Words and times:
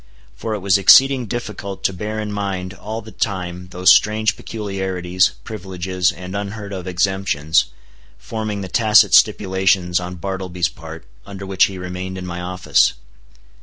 For 0.35 0.55
it 0.55 0.61
was 0.61 0.79
exceeding 0.79 1.27
difficult 1.27 1.83
to 1.83 1.93
bear 1.93 2.19
in 2.19 2.31
mind 2.31 2.73
all 2.73 3.03
the 3.03 3.11
time 3.11 3.67
those 3.67 3.93
strange 3.95 4.35
peculiarities, 4.35 5.33
privileges, 5.43 6.11
and 6.11 6.35
unheard 6.35 6.73
of 6.73 6.87
exemptions, 6.87 7.65
forming 8.17 8.61
the 8.61 8.67
tacit 8.67 9.13
stipulations 9.13 9.99
on 9.99 10.15
Bartleby's 10.15 10.69
part 10.69 11.05
under 11.23 11.45
which 11.45 11.65
he 11.65 11.77
remained 11.77 12.17
in 12.17 12.25
my 12.25 12.39
office. 12.41 12.93